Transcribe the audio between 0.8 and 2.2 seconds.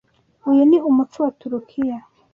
umuco wa Turukiya.